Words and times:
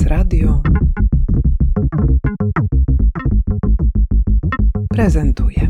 Teraz 0.00 0.18
Radio 0.18 0.62
prezentuje. 4.90 5.68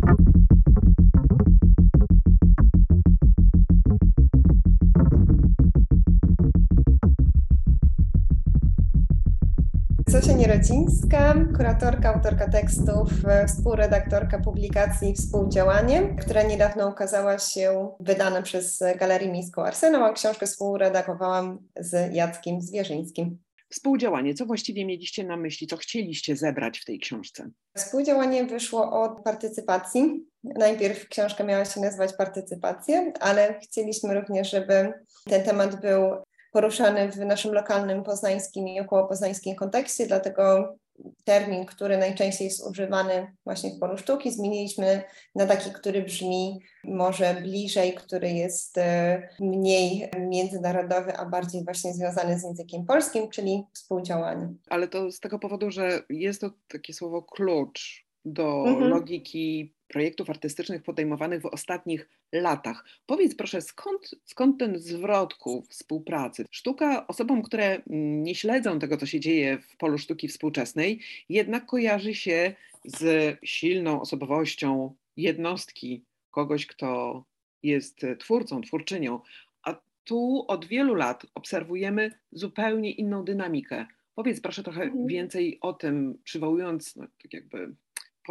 Zosia 10.07 10.33
Nierodzińska, 10.33 11.35
kuratorka, 11.57 12.15
autorka 12.15 12.49
tekstów, 12.49 13.25
e, 13.25 13.47
współredaktorka 13.47 14.39
publikacji 14.39 15.15
Współdziałanie, 15.15 16.17
która 16.17 16.43
niedawno 16.43 16.89
ukazała 16.89 17.39
się, 17.39 17.91
wydana 18.01 18.43
przez 18.43 18.83
Galerię 18.99 19.33
Miejską 19.33 19.63
Arsenał, 19.63 20.05
a 20.05 20.13
książkę 20.13 20.47
współredagowałam 20.47 21.59
z 21.77 22.15
Jackiem 22.15 22.61
Zwierzyńskim. 22.61 23.50
Współdziałanie, 23.71 24.35
co 24.35 24.47
właściwie 24.47 24.87
mieliście 24.87 25.25
na 25.25 25.37
myśli, 25.37 25.67
co 25.67 25.77
chcieliście 25.77 26.37
zebrać 26.37 26.79
w 26.79 26.85
tej 26.85 26.99
książce? 26.99 27.51
Współdziałanie 27.77 28.45
wyszło 28.45 29.03
od 29.03 29.23
partycypacji. 29.23 30.27
Najpierw 30.45 31.09
książka 31.09 31.45
miała 31.45 31.65
się 31.65 31.81
nazywać 31.81 32.13
Partycypacje, 32.13 33.13
ale 33.21 33.61
chcieliśmy 33.61 34.15
również, 34.15 34.51
żeby 34.51 34.93
ten 35.25 35.45
temat 35.45 35.81
był 35.81 36.17
poruszany 36.53 37.13
w 37.13 37.17
naszym 37.17 37.53
lokalnym 37.53 38.03
poznańskim 38.03 38.69
i 38.69 38.81
około 38.81 39.09
poznańskim 39.09 39.57
kontekście, 39.57 40.07
dlatego 40.07 40.75
termin, 41.25 41.67
który 41.67 41.99
najczęściej 41.99 42.45
jest 42.45 42.67
używany 42.67 43.33
właśnie 43.45 43.71
w 43.71 43.79
polu 43.79 43.99
sztuki, 43.99 44.33
zmieniliśmy 44.33 45.03
na 45.35 45.47
taki, 45.47 45.71
który 45.71 46.03
brzmi 46.03 46.61
może 46.85 47.35
bliżej, 47.35 47.95
który 47.95 48.31
jest 48.31 48.79
e, 48.79 49.29
mniej 49.41 50.11
międzynarodowy, 50.19 51.17
a 51.17 51.25
bardziej 51.25 51.65
właśnie 51.65 51.95
związany 51.95 52.39
z 52.39 52.45
językiem 52.45 52.87
polskim, 52.87 53.31
czyli 53.31 53.65
współdziałanie. 53.73 54.49
Ale 54.69 54.89
to 54.89 55.13
z 55.13 55.21
tego 55.21 55.39
powodu, 55.39 55.71
że 55.71 56.03
jest 56.11 56.41
to 56.41 56.51
takie 56.69 56.95
słowo 56.95 57.23
klucz 57.23 58.10
do 58.25 58.65
Mhm. 58.67 58.91
logiki 58.91 59.73
projektów 59.89 60.31
artystycznych 60.31 60.83
podejmowanych 60.83 61.43
w 61.43 61.47
ostatnich 61.47 62.09
latach. 62.33 62.85
Powiedz 63.07 63.35
proszę, 63.35 63.61
skąd, 63.61 64.11
skąd 64.25 64.59
ten 64.59 64.79
zwrot 64.79 65.35
ku 65.35 65.63
współpracy? 65.69 66.45
Sztuka 66.51 67.07
osobom, 67.07 67.43
które 67.43 67.65
mm, 67.75 68.23
nie 68.23 68.35
śledzą 68.35 68.79
tego, 68.79 68.97
co 68.97 69.07
się 69.07 69.21
dzieje 69.21 69.59
w 69.59 69.77
polu 69.77 69.99
sztuki 69.99 70.29
współczesnej, 70.29 71.01
jednak 71.29 71.67
kojarzy 71.67 72.15
się 72.15 72.55
z 72.85 73.37
silną 73.45 74.01
osobowością 74.01 74.95
jednostki, 75.17 76.05
kogoś, 76.31 76.67
kto 76.67 77.25
jest 77.63 78.01
twórcą, 78.19 78.61
twórczynią. 78.61 79.21
A 79.63 79.81
tu 80.05 80.45
od 80.49 80.65
wielu 80.65 80.95
lat 80.95 81.27
obserwujemy 81.35 82.13
zupełnie 82.33 82.91
inną 82.93 83.25
dynamikę. 83.25 83.87
Powiedz 84.15 84.41
proszę 84.41 84.63
trochę 84.63 84.83
Mhm. 84.83 85.07
więcej 85.07 85.59
o 85.61 85.73
tym, 85.73 86.19
przywołując 86.25 86.97
no, 86.97 87.07
tak 87.23 87.33
jakby 87.33 87.75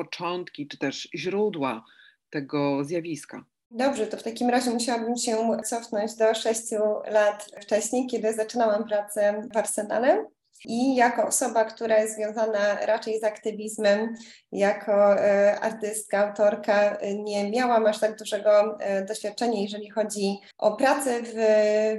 początki 0.04 0.68
czy 0.68 0.78
też 0.78 1.10
źródła 1.16 1.84
tego 2.30 2.84
zjawiska. 2.84 3.44
Dobrze, 3.72 4.08
to 4.08 4.18
w 4.18 4.24
takim 4.24 4.50
razie 4.50 4.72
musiałabym 4.72 5.18
się 5.18 5.58
cofnąć 5.66 6.16
do 6.16 6.34
sześciu 6.36 6.76
lat 7.12 7.52
wcześniej, 7.62 8.08
kiedy 8.08 8.34
zaczynałam 8.34 8.88
pracę 8.88 9.42
w 9.54 9.58
Arsenale. 9.58 10.26
I 10.66 10.96
jako 10.96 11.28
osoba, 11.28 11.66
która 11.66 11.98
jest 11.98 12.16
związana 12.16 12.86
raczej 12.86 13.20
z 13.20 13.24
aktywizmem, 13.24 14.14
jako 14.52 15.20
e, 15.20 15.60
artystka, 15.60 16.28
autorka, 16.28 16.98
e, 16.98 17.16
nie 17.16 17.52
miałam 17.52 17.86
aż 17.86 18.00
tak 18.00 18.18
dużego 18.18 18.80
e, 18.80 19.06
doświadczenia, 19.06 19.62
jeżeli 19.62 19.90
chodzi 19.90 20.40
o 20.58 20.76
pracę 20.76 21.22
w, 21.24 21.34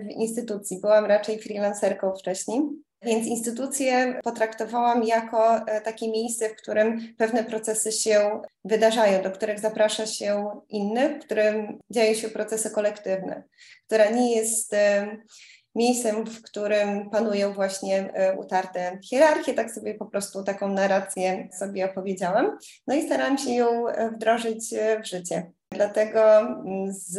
w 0.07 0.11
instytucji. 0.11 0.81
Byłam 0.81 1.05
raczej 1.05 1.39
freelancerką 1.39 2.13
wcześniej. 2.15 2.61
Więc 3.03 3.27
instytucje 3.27 4.21
potraktowałam 4.25 5.05
jako 5.05 5.57
e, 5.57 5.81
takie 5.81 6.11
miejsce, 6.11 6.49
w 6.49 6.57
którym 6.57 7.15
pewne 7.17 7.45
procesy 7.45 7.93
się 7.93 8.41
wydarzają, 8.65 9.23
do 9.23 9.31
których 9.31 9.61
zaprasza 9.61 10.07
się 10.07 10.51
innych, 10.69 11.17
w 11.17 11.25
którym 11.25 11.79
dzieją 11.91 12.15
się 12.15 12.29
procesy 12.29 12.71
kolektywne, 12.71 13.43
która 13.87 14.11
nie 14.11 14.37
jest 14.37 14.75
e, 14.75 15.17
miejscem, 15.75 16.27
w 16.27 16.43
którym 16.43 17.11
panują 17.11 17.53
właśnie 17.53 18.13
e, 18.13 18.37
utarte 18.37 18.99
hierarchie, 19.05 19.55
tak 19.55 19.71
sobie 19.71 19.95
po 19.95 20.07
prostu 20.07 20.45
taką 20.45 20.69
narrację 20.69 21.49
sobie 21.59 21.91
opowiedziałam. 21.91 22.59
No 22.87 22.95
i 22.95 23.07
starałam 23.07 23.39
się 23.39 23.51
ją 23.51 23.85
wdrożyć 24.15 24.75
w 25.03 25.07
życie. 25.07 25.53
Dlatego 25.71 26.39
mm, 26.41 26.93
z 26.93 27.19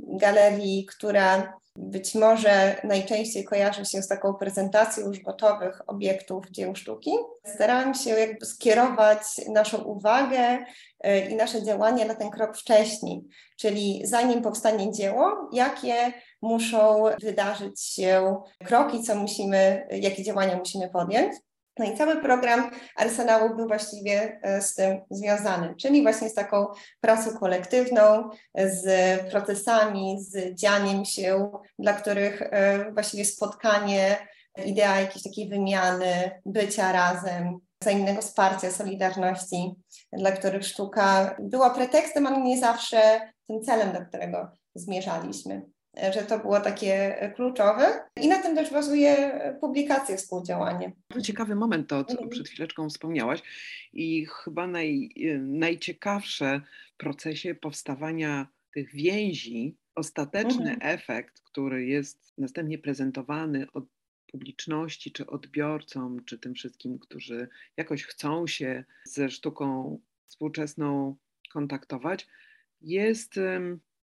galerii, 0.00 0.86
która 0.86 1.57
być 1.78 2.14
może 2.14 2.80
najczęściej 2.84 3.44
kojarzy 3.44 3.84
się 3.84 4.02
z 4.02 4.08
taką 4.08 4.34
prezentacją 4.34 5.06
już 5.06 5.20
gotowych 5.20 5.82
obiektów 5.86 6.50
dzieł 6.50 6.76
sztuki. 6.76 7.10
Starałam 7.44 7.94
się 7.94 8.10
jakby 8.10 8.46
skierować 8.46 9.22
naszą 9.48 9.78
uwagę 9.78 10.58
e, 11.00 11.28
i 11.28 11.36
nasze 11.36 11.62
działania 11.62 12.04
na 12.04 12.14
ten 12.14 12.30
krok 12.30 12.56
wcześniej, 12.56 13.24
czyli 13.56 14.02
zanim 14.04 14.42
powstanie 14.42 14.92
dzieło, 14.92 15.48
jakie 15.52 16.12
muszą 16.42 17.04
wydarzyć 17.22 17.82
się 17.82 18.36
kroki, 18.64 19.02
co 19.02 19.14
musimy, 19.14 19.86
jakie 19.90 20.22
działania 20.22 20.56
musimy 20.56 20.90
podjąć. 20.90 21.32
No 21.78 21.84
i 21.84 21.96
cały 21.96 22.16
program 22.16 22.70
Arsenału 22.96 23.56
był 23.56 23.68
właściwie 23.68 24.40
e, 24.42 24.62
z 24.62 24.74
tym 24.74 25.00
związany, 25.10 25.74
czyli 25.80 26.02
właśnie 26.02 26.28
z 26.28 26.34
taką 26.34 26.66
pracą 27.00 27.38
kolektywną, 27.38 28.30
z 28.54 29.20
procesami, 29.30 30.16
z 30.20 30.54
dzianiem 30.54 31.04
się, 31.04 31.50
dla 31.78 31.92
których 31.92 32.42
e, 32.42 32.92
właściwie 32.92 33.24
spotkanie, 33.24 34.16
idea 34.64 35.00
jakiejś 35.00 35.22
takiej 35.24 35.48
wymiany, 35.48 36.40
bycia 36.46 36.92
razem, 36.92 37.58
wzajemnego 37.80 38.22
wsparcia, 38.22 38.70
solidarności, 38.70 39.74
dla 40.12 40.32
których 40.32 40.64
sztuka 40.64 41.36
była 41.40 41.70
pretekstem, 41.70 42.26
ale 42.26 42.40
nie 42.40 42.58
zawsze 42.58 43.20
tym 43.48 43.62
celem, 43.62 43.92
do 43.92 44.06
którego 44.06 44.50
zmierzaliśmy 44.74 45.62
że 46.14 46.22
to 46.22 46.38
było 46.38 46.60
takie 46.60 47.16
kluczowe 47.36 47.86
i 48.16 48.28
na 48.28 48.42
tym 48.42 48.56
też 48.56 48.70
bazuje 48.72 49.40
publikacja 49.60 50.16
współdziałanie. 50.16 50.92
Bardzo 51.10 51.26
ciekawy 51.26 51.54
moment 51.54 51.88
to, 51.88 52.04
co 52.04 52.12
Mhm. 52.12 52.28
przed 52.28 52.48
chwileczką 52.48 52.88
wspomniałaś 52.88 53.42
i 53.92 54.26
chyba 54.26 54.66
naj, 54.66 55.10
najciekawsze 55.40 56.60
w 56.94 56.96
procesie 56.96 57.54
powstawania 57.54 58.46
tych 58.74 58.92
więzi, 58.94 59.76
ostateczny 59.94 60.70
Mhm. 60.72 60.78
efekt, 60.82 61.40
który 61.40 61.86
jest 61.86 62.38
następnie 62.38 62.78
prezentowany 62.78 63.66
od 63.72 63.84
publiczności, 64.32 65.12
czy 65.12 65.26
odbiorcom, 65.26 66.24
czy 66.24 66.38
tym 66.38 66.54
wszystkim, 66.54 66.98
którzy 66.98 67.48
jakoś 67.76 68.04
chcą 68.04 68.46
się 68.46 68.84
ze 69.04 69.30
sztuką 69.30 69.98
współczesną 70.26 71.16
kontaktować, 71.52 72.26
jest, 72.80 73.34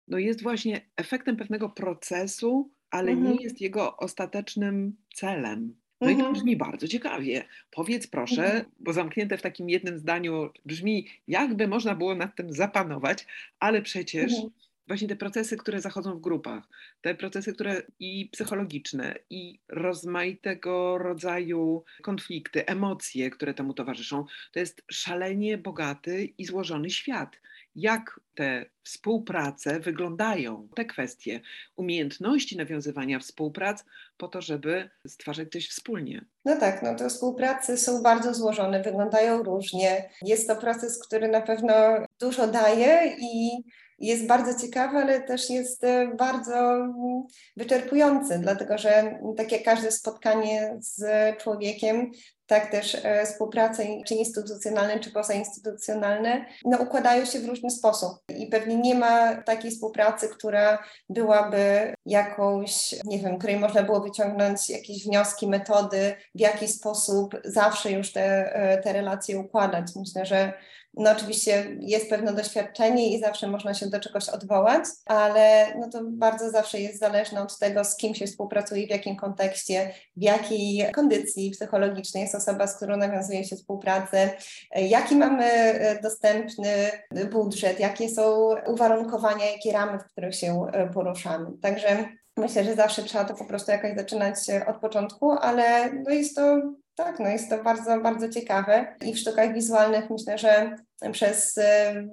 no 0.08 0.18
jest 0.18 0.42
właśnie 0.42 0.80
efektem 0.96 1.36
pewnego 1.36 1.68
procesu, 1.68 2.70
ale 2.90 3.12
Mhm. 3.12 3.22
nie 3.22 3.42
jest 3.42 3.60
jego 3.60 3.96
ostatecznym 3.96 4.96
celem. 5.14 5.76
No 6.02 6.10
i 6.10 6.16
to 6.16 6.20
Mhm. 6.20 6.32
brzmi 6.34 6.56
bardzo 6.56 6.88
ciekawie. 6.88 7.44
Powiedz 7.70 8.06
proszę, 8.06 8.44
Mhm. 8.44 8.64
bo 8.80 8.92
zamknięte 8.92 9.38
w 9.38 9.42
takim 9.42 9.68
jednym 9.70 9.98
zdaniu 9.98 10.50
brzmi, 10.64 11.08
jakby 11.28 11.68
można 11.68 11.94
było 11.94 12.14
nad 12.14 12.36
tym 12.36 12.52
zapanować, 12.52 13.26
ale 13.60 13.82
przecież 13.82 14.32
Mhm. 14.32 14.50
właśnie 14.86 15.08
te 15.08 15.16
procesy, 15.16 15.56
które 15.56 15.80
zachodzą 15.80 16.18
w 16.18 16.20
grupach, 16.20 16.68
te 17.00 17.14
procesy, 17.14 17.52
które 17.52 17.82
i 17.98 18.28
psychologiczne, 18.32 19.14
i 19.30 19.60
rozmaitego 19.68 20.98
rodzaju 20.98 21.84
konflikty, 22.02 22.66
emocje, 22.66 23.30
które 23.30 23.54
temu 23.54 23.74
towarzyszą, 23.74 24.24
to 24.52 24.60
jest 24.60 24.82
szalenie 24.90 25.58
bogaty 25.58 26.24
i 26.38 26.44
złożony 26.44 26.90
świat. 26.90 27.40
Jak 27.76 28.20
te 28.34 28.64
współprace 28.82 29.80
wyglądają, 29.80 30.68
te 30.74 30.84
kwestie, 30.84 31.40
umiejętności 31.76 32.56
nawiązywania 32.56 33.18
współprac 33.18 33.84
po 34.16 34.28
to, 34.28 34.42
żeby 34.42 34.90
stwarzać 35.06 35.48
coś 35.52 35.68
wspólnie. 35.68 36.24
No 36.44 36.56
tak, 36.56 36.82
no 36.82 36.94
te 36.94 37.08
współpracy 37.08 37.76
są 37.76 38.02
bardzo 38.02 38.34
złożone, 38.34 38.82
wyglądają 38.82 39.42
różnie. 39.42 40.10
Jest 40.22 40.48
to 40.48 40.56
proces, 40.56 41.06
który 41.06 41.28
na 41.28 41.40
pewno 41.40 41.74
dużo 42.20 42.46
daje 42.46 43.16
i 43.18 43.62
jest 43.98 44.26
bardzo 44.26 44.60
ciekawy, 44.60 44.98
ale 44.98 45.20
też 45.20 45.50
jest 45.50 45.84
e, 45.84 46.14
bardzo 46.16 46.74
mm, 46.74 47.22
wyczerpujący, 47.56 48.38
dlatego 48.38 48.78
że 48.78 48.90
mm, 48.90 49.34
tak 49.36 49.52
jak 49.52 49.62
każde 49.62 49.90
spotkanie 49.90 50.76
z 50.80 51.02
człowiekiem, 51.38 52.10
tak 52.46 52.70
też 52.70 52.96
e, 53.02 53.26
współprace 53.26 53.84
czy 54.06 54.14
instytucjonalne, 54.14 55.00
czy 55.00 55.10
pozainstytucjonalne, 55.10 56.44
no, 56.64 56.78
układają 56.78 57.24
się 57.24 57.38
w 57.40 57.48
różny 57.48 57.70
sposób. 57.70 58.12
I 58.28 58.46
pewnie 58.46 58.76
nie 58.76 58.94
ma 58.94 59.42
takiej 59.42 59.70
współpracy, 59.70 60.28
która 60.28 60.78
byłaby 61.08 61.94
jakąś, 62.06 62.94
nie 63.04 63.18
wiem, 63.18 63.38
której 63.38 63.56
można 63.56 63.82
było 63.82 64.00
wyciągnąć 64.00 64.70
jakieś 64.70 65.04
wnioski, 65.04 65.48
metody, 65.48 66.14
w 66.34 66.40
jaki 66.40 66.68
sposób 66.68 67.36
zawsze 67.44 67.90
już 67.90 68.12
te, 68.12 68.54
e, 68.54 68.82
te 68.82 68.92
relacje 68.92 69.38
układać. 69.38 69.86
Myślę, 69.96 70.26
że 70.26 70.52
no 70.96 71.10
oczywiście 71.10 71.76
jest 71.80 72.10
pewne 72.10 72.32
doświadczenie 72.32 73.16
i 73.16 73.20
zawsze 73.20 73.48
można 73.48 73.74
się 73.74 73.86
do 73.86 74.00
czegoś 74.00 74.28
odwołać, 74.28 74.84
ale 75.06 75.74
no 75.80 75.90
to 75.90 76.00
bardzo 76.04 76.50
zawsze 76.50 76.80
jest 76.80 76.98
zależne 76.98 77.42
od 77.42 77.58
tego, 77.58 77.84
z 77.84 77.96
kim 77.96 78.14
się 78.14 78.26
współpracuje, 78.26 78.86
w 78.86 78.90
jakim 78.90 79.16
kontekście, 79.16 79.90
w 80.16 80.22
jakiej 80.22 80.92
kondycji 80.92 81.50
psychologicznej 81.50 82.22
jest 82.22 82.34
osoba, 82.34 82.66
z 82.66 82.76
którą 82.76 82.96
nawiązuje 82.96 83.44
się 83.44 83.56
współpracę, 83.56 84.30
jaki 84.76 85.16
mamy 85.16 85.44
e, 85.44 86.02
dostępny 86.02 86.90
budżet, 87.32 87.80
jakie 87.80 88.08
są 88.08 88.54
uwarunkowania, 88.66 89.50
jakie 89.50 89.72
ramy, 89.72 89.98
w 89.98 90.04
których 90.04 90.34
się 90.34 90.66
e, 90.72 90.88
poruszamy. 90.88 91.50
Także 91.62 92.08
myślę, 92.36 92.64
że 92.64 92.74
zawsze 92.74 93.02
trzeba 93.02 93.24
to 93.24 93.34
po 93.34 93.44
prostu 93.44 93.70
jakoś 93.70 93.96
zaczynać 93.96 94.36
od 94.66 94.76
początku, 94.76 95.30
ale 95.30 95.92
no 95.92 96.10
jest 96.10 96.36
to 96.36 96.62
tak, 96.94 97.20
no 97.20 97.28
jest 97.28 97.50
to 97.50 97.62
bardzo, 97.62 98.00
bardzo 98.00 98.28
ciekawe. 98.28 98.96
I 99.00 99.14
w 99.14 99.18
sztukach 99.18 99.54
wizualnych 99.54 100.10
myślę, 100.10 100.38
że 100.38 100.76
przez 101.12 101.58
y, 101.58 101.62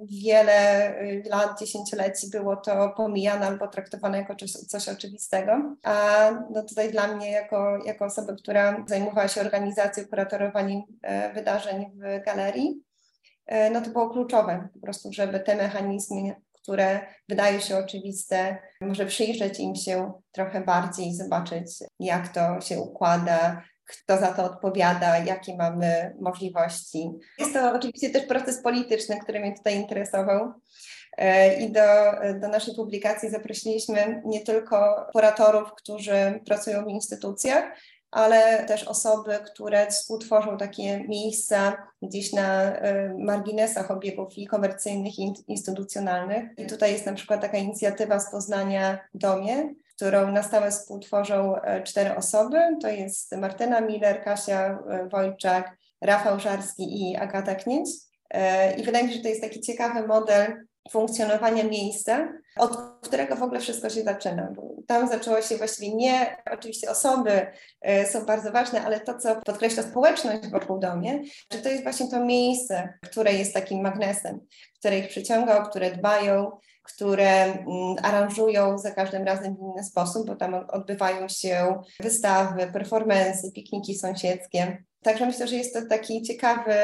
wiele 0.04 0.90
y, 1.00 1.22
lat, 1.30 1.60
dziesięcioleci 1.60 2.30
było 2.30 2.56
to 2.56 2.94
pomijane 2.96 3.46
albo 3.46 3.68
traktowane 3.68 4.18
jako 4.18 4.34
coś, 4.34 4.50
coś 4.52 4.88
oczywistego, 4.88 5.76
a 5.82 6.30
no 6.50 6.62
tutaj 6.62 6.92
dla 6.92 7.06
mnie 7.06 7.30
jako, 7.30 7.84
jako 7.84 8.04
osoby, 8.04 8.36
która 8.36 8.84
zajmowała 8.88 9.28
się 9.28 9.40
organizacją, 9.40 10.04
kuratorowaniem 10.04 10.82
e, 11.02 11.32
wydarzeń 11.32 11.86
w 11.94 12.24
galerii, 12.24 12.82
no 13.72 13.80
to 13.80 13.90
było 13.90 14.10
kluczowe 14.10 14.68
po 14.74 14.80
prostu, 14.80 15.12
żeby 15.12 15.40
te 15.40 15.56
mechanizmy, 15.56 16.34
które 16.62 17.00
wydają 17.28 17.60
się 17.60 17.76
oczywiste, 17.76 18.56
może 18.80 19.06
przyjrzeć 19.06 19.60
im 19.60 19.74
się 19.74 20.12
trochę 20.32 20.60
bardziej, 20.60 21.14
zobaczyć 21.14 21.66
jak 22.00 22.28
to 22.28 22.60
się 22.60 22.80
układa, 22.80 23.62
kto 23.86 24.18
za 24.18 24.32
to 24.32 24.44
odpowiada, 24.44 25.18
jakie 25.18 25.56
mamy 25.56 26.16
możliwości. 26.20 27.10
Jest 27.38 27.52
to 27.52 27.72
oczywiście 27.72 28.10
też 28.10 28.26
proces 28.26 28.62
polityczny, 28.62 29.20
który 29.20 29.40
mnie 29.40 29.56
tutaj 29.56 29.76
interesował. 29.76 30.52
E, 31.18 31.54
I 31.60 31.72
do, 31.72 31.80
do 32.40 32.48
naszej 32.48 32.74
publikacji 32.74 33.30
zaprosiliśmy 33.30 34.22
nie 34.24 34.40
tylko 34.40 35.06
kuratorów, 35.12 35.72
którzy 35.76 36.40
pracują 36.44 36.84
w 36.84 36.88
instytucjach, 36.88 37.64
ale 38.10 38.64
też 38.64 38.84
osoby, 38.84 39.38
które 39.46 39.86
współtworzą 39.86 40.56
takie 40.56 41.04
miejsca 41.08 41.86
gdzieś 42.02 42.32
na 42.32 42.62
e, 42.62 43.14
marginesach 43.18 43.90
obiegów 43.90 44.38
i 44.38 44.46
komercyjnych 44.46 45.18
i 45.18 45.32
instytucjonalnych. 45.48 46.44
I 46.58 46.66
tutaj 46.66 46.92
jest 46.92 47.06
na 47.06 47.12
przykład 47.12 47.40
taka 47.40 47.58
inicjatywa 47.58 48.20
z 48.20 48.30
Poznania 48.30 48.98
Domie, 49.14 49.74
którą 50.02 50.32
na 50.32 50.42
stałe 50.42 50.70
współtworzą 50.70 51.56
e, 51.56 51.82
cztery 51.82 52.16
osoby. 52.16 52.58
To 52.80 52.88
jest 52.88 53.36
Martyna 53.36 53.80
Miller, 53.80 54.24
Kasia 54.24 54.78
e, 54.90 55.08
Wojczak, 55.08 55.76
Rafał 56.00 56.40
Żarski 56.40 57.10
i 57.10 57.16
Agata 57.16 57.54
Knieć. 57.54 57.88
E, 58.30 58.74
I 58.74 58.82
wydaje 58.84 59.04
mi 59.04 59.10
się, 59.10 59.16
że 59.16 59.22
to 59.22 59.28
jest 59.28 59.40
taki 59.40 59.60
ciekawy 59.60 60.06
model 60.06 60.66
funkcjonowania 60.90 61.64
miejsca, 61.64 62.32
od 62.56 62.76
którego 63.02 63.36
w 63.36 63.42
ogóle 63.42 63.60
wszystko 63.60 63.90
się 63.90 64.02
zaczyna. 64.02 64.52
Tam 64.86 65.08
zaczęło 65.08 65.42
się 65.42 65.56
właściwie 65.56 65.94
nie, 65.94 66.36
oczywiście 66.52 66.90
osoby 66.90 67.46
są 68.10 68.26
bardzo 68.26 68.52
ważne, 68.52 68.82
ale 68.82 69.00
to, 69.00 69.18
co 69.18 69.36
podkreśla 69.36 69.82
społeczność 69.82 70.48
wokół 70.48 70.78
domie, 70.78 71.22
że 71.52 71.58
to 71.58 71.68
jest 71.68 71.82
właśnie 71.82 72.10
to 72.10 72.24
miejsce, 72.24 72.98
które 73.02 73.32
jest 73.32 73.54
takim 73.54 73.82
magnesem, 73.82 74.40
które 74.78 74.98
ich 74.98 75.08
przyciąga, 75.08 75.58
o 75.58 75.68
które 75.70 75.90
dbają, 75.90 76.50
które 76.82 77.42
mm, 77.44 77.66
aranżują 78.02 78.78
za 78.78 78.90
każdym 78.90 79.24
razem 79.24 79.56
w 79.56 79.58
inny 79.58 79.84
sposób, 79.84 80.26
bo 80.26 80.36
tam 80.36 80.54
odbywają 80.54 81.28
się 81.28 81.82
wystawy, 82.00 82.66
performance, 82.72 83.50
pikniki 83.54 83.94
sąsiedzkie. 83.94 84.84
Także 85.02 85.26
myślę, 85.26 85.48
że 85.48 85.56
jest 85.56 85.74
to 85.74 85.86
taki 85.86 86.22
ciekawy 86.22 86.74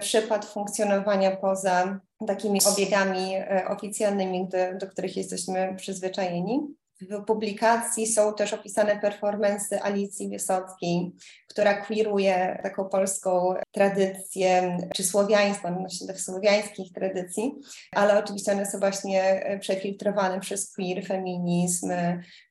przykład 0.00 0.44
funkcjonowania 0.44 1.36
poza 1.36 2.00
takimi 2.26 2.60
obiegami 2.72 3.34
e, 3.34 3.64
oficjalnymi, 3.68 4.48
do, 4.48 4.78
do 4.78 4.86
których 4.86 5.16
jesteśmy 5.16 5.74
przyzwyczajeni. 5.76 6.60
W 7.00 7.24
publikacji 7.24 8.06
są 8.06 8.34
też 8.34 8.52
opisane 8.52 9.00
performance 9.00 9.82
Alicji 9.82 10.28
Wysockiej, 10.28 11.12
która 11.48 11.74
queeruje 11.86 12.60
taką 12.62 12.84
polską 12.84 13.54
tradycję, 13.72 14.78
czy 14.94 15.04
słowiaństwo, 15.04 15.68
odnośnie 15.68 16.06
do 16.06 16.18
słowiańskich 16.18 16.92
tradycji, 16.92 17.52
ale 17.92 18.18
oczywiście 18.18 18.52
one 18.52 18.66
są 18.66 18.78
właśnie 18.78 19.44
przefiltrowane 19.60 20.40
przez 20.40 20.74
queer, 20.74 21.06
feminizm, 21.06 21.92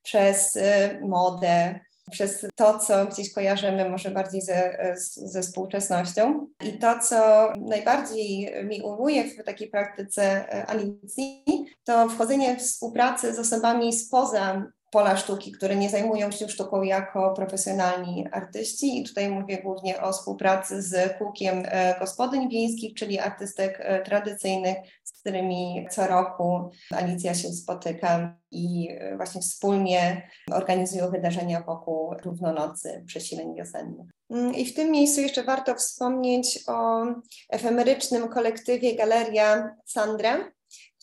przez 0.02 0.56
y, 0.56 1.00
modę, 1.02 1.80
przez 2.10 2.46
to, 2.54 2.78
co 2.78 3.06
gdzieś 3.06 3.32
kojarzymy 3.32 3.90
może 3.90 4.10
bardziej 4.10 4.42
ze, 4.42 4.78
ze 5.16 5.42
współczesnością. 5.42 6.46
I 6.64 6.78
to, 6.78 6.98
co 6.98 7.52
najbardziej 7.58 8.54
mi 8.64 8.82
ujmuje 8.82 9.24
w 9.24 9.44
takiej 9.44 9.68
praktyce 9.68 10.22
e, 10.22 10.66
Alicji, 10.66 11.44
to 11.84 12.08
wchodzenie 12.08 12.56
w 12.56 12.60
współpracę 12.60 13.34
z 13.34 13.38
osobami 13.38 13.92
spoza 13.92 14.72
pola 14.90 15.16
sztuki, 15.16 15.52
które 15.52 15.76
nie 15.76 15.90
zajmują 15.90 16.30
się 16.30 16.48
sztuką 16.48 16.82
jako 16.82 17.34
profesjonalni 17.36 18.26
artyści. 18.32 19.00
I 19.00 19.04
tutaj 19.04 19.30
mówię 19.30 19.62
głównie 19.62 20.02
o 20.02 20.12
współpracy 20.12 20.82
z 20.82 21.18
kółkiem 21.18 21.62
e, 21.64 21.98
gospodyń 21.98 22.48
wiejskich, 22.48 22.94
czyli 22.94 23.18
artystek 23.18 23.78
e, 23.80 24.02
tradycyjnych, 24.02 24.76
z 25.04 25.20
którymi 25.20 25.86
co 25.90 26.06
roku 26.06 26.70
Alicja 26.90 27.34
się 27.34 27.48
spotyka 27.48 28.38
i 28.50 28.88
e, 28.90 29.16
właśnie 29.16 29.40
wspólnie 29.40 30.28
organizują 30.52 31.10
wydarzenia 31.10 31.62
wokół 31.62 32.14
równonocy 32.24 33.04
przesileń 33.06 33.54
wiosennych. 33.54 34.06
Mm, 34.30 34.54
I 34.54 34.66
w 34.66 34.74
tym 34.74 34.90
miejscu 34.90 35.20
jeszcze 35.20 35.44
warto 35.44 35.74
wspomnieć 35.74 36.60
o 36.66 37.06
efemerycznym 37.50 38.28
kolektywie 38.28 38.96
Galeria 38.96 39.76
Sandra, 39.84 40.52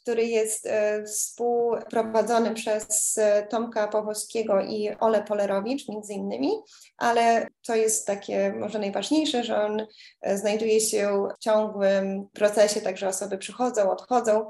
który 0.06 0.26
jest 0.26 0.66
e, 0.66 1.04
współprowadzony 1.04 2.54
przez 2.54 3.18
e, 3.18 3.48
Tomka 3.48 3.88
Powolskiego 3.88 4.62
i 4.62 4.90
Ole 5.00 5.24
Polerowicz 5.24 5.90
między 5.90 6.14
innymi, 6.14 6.52
ale 6.98 7.48
to 7.68 7.76
jest 7.76 8.08
takie 8.08 8.54
może 8.54 8.80
najważniejsze, 8.80 9.44
że 9.44 9.62
on 9.62 9.88
e, 10.22 10.38
znajduje 10.38 10.82
się 10.82 11.28
w 11.36 11.40
ciągłym 11.40 12.28
procesie, 12.34 12.82
także 12.82 13.08
osoby 13.08 13.38
przychodzą, 13.38 13.92
odchodzą 13.92 14.50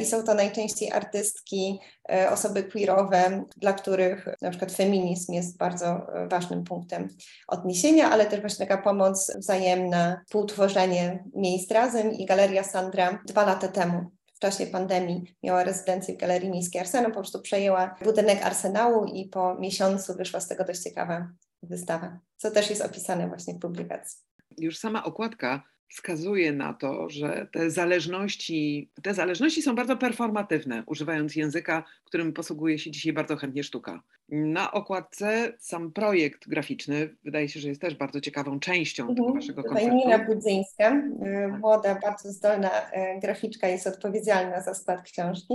i 0.00 0.04
są 0.04 0.24
to 0.24 0.34
najczęściej 0.34 0.92
artystki, 0.92 1.80
osoby 2.30 2.64
queerowe, 2.64 3.44
dla 3.56 3.72
których 3.72 4.28
na 4.42 4.50
przykład 4.50 4.72
feminizm 4.72 5.32
jest 5.32 5.58
bardzo 5.58 6.06
ważnym 6.30 6.64
punktem 6.64 7.08
odniesienia, 7.48 8.10
ale 8.10 8.26
też 8.26 8.40
właśnie 8.40 8.66
taka 8.66 8.82
pomoc 8.82 9.32
wzajemna, 9.38 10.20
współtworzenie 10.26 11.24
miejsc 11.34 11.70
razem 11.70 12.12
i 12.12 12.26
Galeria 12.26 12.64
Sandra 12.64 13.22
dwa 13.26 13.46
lata 13.46 13.68
temu 13.68 14.15
w 14.36 14.38
czasie 14.38 14.66
pandemii 14.66 15.36
miała 15.42 15.64
rezydencję 15.64 16.14
w 16.14 16.18
Galerii 16.18 16.50
Miejskiej 16.50 16.80
Arsenał, 16.80 17.10
po 17.10 17.18
prostu 17.20 17.42
przejęła 17.42 17.94
budynek 18.04 18.42
Arsenału 18.42 19.04
i 19.04 19.28
po 19.28 19.54
miesiącu 19.54 20.14
wyszła 20.14 20.40
z 20.40 20.48
tego 20.48 20.64
dość 20.64 20.80
ciekawa 20.80 21.28
wystawa, 21.62 22.18
co 22.36 22.50
też 22.50 22.70
jest 22.70 22.82
opisane 22.82 23.28
właśnie 23.28 23.54
w 23.54 23.58
publikacji. 23.58 24.18
Już 24.58 24.78
sama 24.78 25.04
okładka 25.04 25.62
wskazuje 25.88 26.52
na 26.52 26.74
to, 26.74 27.10
że 27.10 27.46
te 27.52 27.70
zależności, 27.70 28.90
te 29.02 29.14
zależności 29.14 29.62
są 29.62 29.74
bardzo 29.74 29.96
performatywne, 29.96 30.82
używając 30.86 31.36
języka, 31.36 31.84
którym 32.04 32.32
posługuje 32.32 32.78
się 32.78 32.90
dzisiaj 32.90 33.12
bardzo 33.12 33.36
chętnie 33.36 33.64
sztuka. 33.64 34.02
Na 34.28 34.72
okładce 34.72 35.52
sam 35.58 35.92
projekt 35.92 36.48
graficzny 36.48 37.16
wydaje 37.24 37.48
się, 37.48 37.60
że 37.60 37.68
jest 37.68 37.80
też 37.80 37.94
bardzo 37.94 38.20
ciekawą 38.20 38.60
częścią 38.60 39.02
mhm. 39.02 39.16
tego 39.16 39.34
waszego 39.34 39.64
konceptu. 39.64 39.94
Nina 39.94 40.18
Budzyńska, 40.18 40.96
y, 40.96 41.58
młoda, 41.58 41.98
bardzo 42.02 42.32
zdolna 42.32 42.70
y, 42.70 43.20
graficzka, 43.20 43.68
jest 43.68 43.86
odpowiedzialna 43.86 44.60
za 44.60 44.74
skład 44.74 45.02
książki. 45.02 45.54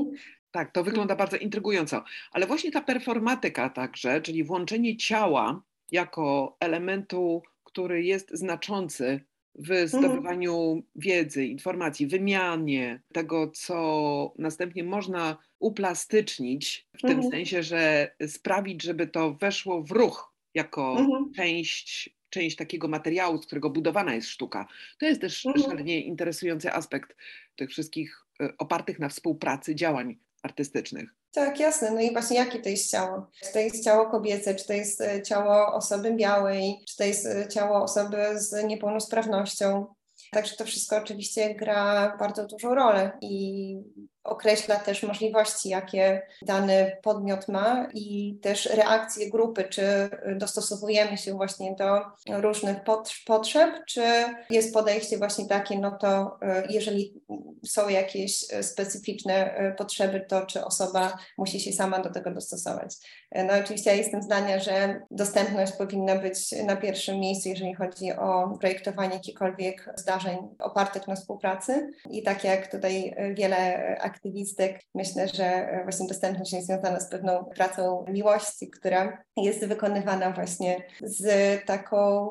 Tak, 0.51 0.71
to 0.71 0.83
wygląda 0.83 1.15
bardzo 1.15 1.37
intrygująco. 1.37 2.03
Ale 2.31 2.47
właśnie 2.47 2.71
ta 2.71 2.81
performatyka 2.81 3.69
także, 3.69 4.21
czyli 4.21 4.43
włączenie 4.43 4.97
ciała 4.97 5.61
jako 5.91 6.57
elementu, 6.59 7.43
który 7.63 8.03
jest 8.03 8.29
znaczący 8.33 9.19
w 9.55 9.71
mhm. 9.71 9.87
zdobywaniu 9.87 10.83
wiedzy, 10.95 11.45
informacji, 11.45 12.07
wymianie 12.07 13.01
tego, 13.13 13.47
co 13.47 14.33
następnie 14.37 14.83
można 14.83 15.37
uplastycznić, 15.59 16.87
w 16.97 17.01
tym 17.01 17.11
mhm. 17.11 17.31
sensie, 17.31 17.63
że 17.63 18.11
sprawić, 18.27 18.83
żeby 18.83 19.07
to 19.07 19.33
weszło 19.33 19.83
w 19.83 19.91
ruch 19.91 20.33
jako 20.53 20.95
mhm. 20.99 21.33
część, 21.33 22.15
część 22.29 22.55
takiego 22.55 22.87
materiału, 22.87 23.37
z 23.37 23.45
którego 23.45 23.69
budowana 23.69 24.15
jest 24.15 24.27
sztuka. 24.27 24.67
To 24.99 25.05
jest 25.05 25.21
też 25.21 25.47
szalenie 25.63 26.01
interesujący 26.01 26.73
aspekt 26.73 27.15
tych 27.55 27.69
wszystkich 27.69 28.25
e, 28.41 28.57
opartych 28.57 28.99
na 28.99 29.09
współpracy 29.09 29.75
działań 29.75 30.17
artystycznych. 30.43 31.15
Tak, 31.33 31.59
jasne. 31.59 31.91
No 31.91 32.01
i 32.01 32.11
właśnie 32.11 32.37
jakie 32.37 32.59
to 32.59 32.69
jest 32.69 32.91
ciało? 32.91 33.27
Czy 33.43 33.53
to 33.53 33.59
jest 33.59 33.83
ciało 33.83 34.09
kobiece, 34.09 34.55
czy 34.55 34.67
to 34.67 34.73
jest 34.73 35.01
e, 35.01 35.21
ciało 35.21 35.73
osoby 35.73 36.13
białej, 36.13 36.83
czy 36.87 36.97
to 36.97 37.03
jest 37.03 37.25
e, 37.25 37.47
ciało 37.47 37.83
osoby 37.83 38.17
z 38.39 38.63
niepełnosprawnością. 38.63 39.85
Także 40.31 40.55
to 40.55 40.65
wszystko 40.65 40.97
oczywiście 40.97 41.55
gra 41.55 42.17
bardzo 42.19 42.47
dużą 42.47 42.75
rolę 42.75 43.11
i 43.21 43.75
określa 44.23 44.75
też 44.75 45.03
możliwości, 45.03 45.69
jakie 45.69 46.21
dany 46.41 46.97
podmiot 47.03 47.47
ma 47.47 47.87
i 47.93 48.39
też 48.41 48.65
reakcje 48.65 49.29
grupy, 49.29 49.63
czy 49.63 50.09
dostosowujemy 50.35 51.17
się 51.17 51.33
właśnie 51.33 51.75
do 51.75 52.01
różnych 52.41 52.77
potrzeb, 53.25 53.69
czy 53.87 54.03
jest 54.49 54.73
podejście 54.73 55.17
właśnie 55.17 55.45
takie, 55.47 55.79
no 55.79 55.91
to 55.91 56.37
e, 56.41 56.63
jeżeli 56.69 57.21
są 57.65 57.89
jakieś 57.89 58.45
specyficzne 58.61 59.55
e, 59.55 59.71
potrzeby, 59.71 60.25
to 60.29 60.45
czy 60.45 60.65
osoba 60.65 61.17
musi 61.37 61.59
się 61.59 61.71
sama 61.71 61.99
do 61.99 62.09
tego 62.09 62.31
dostosować. 62.31 62.95
E, 63.31 63.43
no 63.43 63.53
oczywiście 63.63 63.89
ja 63.89 63.95
jestem 63.95 64.21
zdania, 64.21 64.59
że 64.59 65.01
dostępność 65.11 65.71
powinna 65.71 66.15
być 66.15 66.51
na 66.65 66.75
pierwszym 66.75 67.19
miejscu, 67.19 67.49
jeżeli 67.49 67.73
chodzi 67.73 68.11
o 68.11 68.57
projektowanie 68.59 69.13
jakichkolwiek 69.13 69.89
zdarzeń 69.95 70.37
opartych 70.59 71.07
na 71.07 71.15
współpracy 71.15 71.91
i 72.09 72.23
tak 72.23 72.43
jak 72.43 72.71
tutaj 72.71 73.15
wiele 73.33 73.97
aktywistek, 74.11 74.81
myślę, 74.95 75.27
że 75.27 75.79
właśnie 75.83 76.07
dostępność 76.07 76.53
jest 76.53 76.67
związana 76.67 76.99
z 76.99 77.09
pewną 77.09 77.45
pracą 77.45 78.05
miłości, 78.09 78.69
która 78.69 79.23
jest 79.37 79.65
wykonywana 79.65 80.31
właśnie 80.31 80.83
z 81.01 81.25
taką 81.65 82.27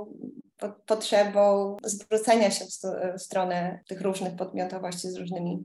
potrzebą 0.87 1.77
zwrócenia 1.85 2.51
się 2.51 2.65
w, 2.65 3.21
stronę 3.23 3.81
tych 3.89 4.01
różnych 4.01 4.37
podmiotowości 4.37 5.09
z 5.09 5.17
różnymi, 5.17 5.65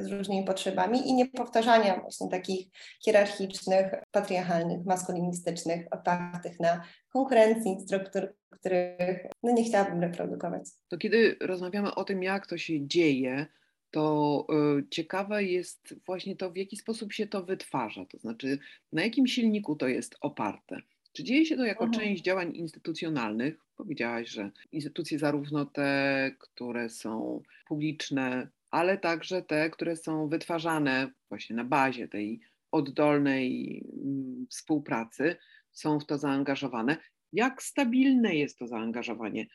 z 0.00 0.06
różnymi 0.06 0.44
potrzebami 0.44 1.08
i 1.08 1.14
nie 1.14 1.26
powtarzania 1.26 2.00
właśnie 2.00 2.28
takich 2.28 2.66
hierarchicznych, 3.04 3.86
patriarchalnych, 4.10 4.84
maskulinistycznych, 4.84 5.86
opartych 5.90 6.60
na 6.60 6.84
konkurencji 7.12 7.80
struktur, 7.80 8.34
których 8.50 9.26
no, 9.42 9.52
nie 9.52 9.64
chciałabym 9.64 10.00
reprodukować. 10.00 10.62
To 10.88 10.98
kiedy 10.98 11.36
rozmawiamy 11.40 11.94
o 11.94 12.04
tym, 12.04 12.22
jak 12.22 12.46
to 12.46 12.58
się 12.58 12.86
dzieje, 12.86 13.46
to 13.94 14.46
y, 14.78 14.88
ciekawe 14.90 15.44
jest 15.44 15.94
właśnie 16.06 16.36
to, 16.36 16.50
w 16.50 16.56
jaki 16.56 16.76
sposób 16.76 17.12
się 17.12 17.26
to 17.26 17.42
wytwarza, 17.42 18.04
to 18.04 18.18
znaczy 18.18 18.58
na 18.92 19.02
jakim 19.02 19.26
silniku 19.26 19.76
to 19.76 19.88
jest 19.88 20.16
oparte. 20.20 20.80
Czy 21.12 21.24
dzieje 21.24 21.46
się 21.46 21.56
to 21.56 21.64
jako 21.64 21.84
mhm. 21.84 22.04
część 22.04 22.22
działań 22.22 22.56
instytucjonalnych? 22.56 23.54
Powiedziałaś, 23.76 24.28
że 24.28 24.50
instytucje 24.72 25.18
zarówno 25.18 25.66
te, 25.66 26.30
które 26.38 26.88
są 26.88 27.42
publiczne, 27.68 28.48
ale 28.70 28.98
także 28.98 29.42
te, 29.42 29.70
które 29.70 29.96
są 29.96 30.28
wytwarzane 30.28 31.10
właśnie 31.28 31.56
na 31.56 31.64
bazie 31.64 32.08
tej 32.08 32.40
oddolnej 32.72 33.82
mm, 34.04 34.46
współpracy, 34.50 35.36
są 35.72 36.00
w 36.00 36.06
to 36.06 36.18
zaangażowane. 36.18 36.96
Jak 37.32 37.62
stabilne 37.62 38.34
jest 38.34 38.58
to 38.58 38.66
zaangażowanie? 38.66 39.46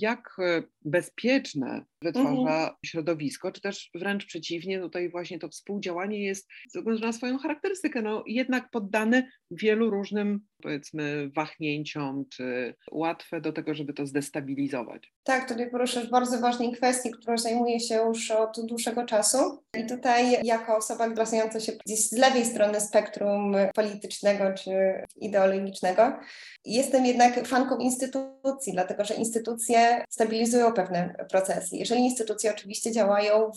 Jak 0.00 0.36
e, 0.38 0.62
bezpieczne 0.84 1.84
wytwarza 2.02 2.30
mhm. 2.30 2.70
środowisko, 2.84 3.52
czy 3.52 3.60
też 3.60 3.90
wręcz 3.94 4.26
przeciwnie, 4.26 4.80
tutaj 4.80 5.10
właśnie 5.10 5.38
to 5.38 5.48
współdziałanie 5.48 6.24
jest 6.24 6.48
ze 6.70 6.80
względu 6.80 7.02
na 7.02 7.12
swoją 7.12 7.38
charakterystykę, 7.38 8.02
no 8.02 8.24
jednak 8.26 8.70
poddane 8.70 9.28
wielu 9.50 9.90
różnym 9.90 10.40
powiedzmy 10.62 11.30
wahnięciom, 11.34 12.24
czy 12.32 12.74
łatwe 12.92 13.40
do 13.40 13.52
tego, 13.52 13.74
żeby 13.74 13.92
to 13.92 14.06
zdestabilizować. 14.06 15.12
Tak, 15.24 15.48
tutaj 15.48 15.70
poruszasz 15.70 16.10
bardzo 16.10 16.40
ważnej 16.40 16.72
kwestii, 16.72 17.10
którą 17.10 17.38
zajmuję 17.38 17.80
się 17.80 17.94
już 17.94 18.30
od 18.30 18.66
dłuższego 18.66 19.04
czasu 19.04 19.62
i 19.78 19.86
tutaj 19.86 20.44
jako 20.44 20.76
osoba 20.76 21.10
bazująca 21.10 21.60
się 21.60 21.72
gdzieś 21.86 22.08
z 22.08 22.12
lewej 22.12 22.44
strony 22.44 22.80
spektrum 22.80 23.56
politycznego 23.74 24.44
czy 24.54 24.72
ideologicznego, 25.16 26.18
jestem 26.64 27.06
jednak 27.06 27.46
fanką 27.46 27.78
instytucji, 27.78 28.72
dlatego 28.72 29.04
że 29.04 29.14
instytucje 29.14 30.04
stabilizują 30.10 30.72
pewne 30.72 31.14
procesy. 31.30 31.76
Jeżeli 31.76 32.00
instytucje 32.00 32.50
oczywiście 32.50 32.92
działają 32.92 33.50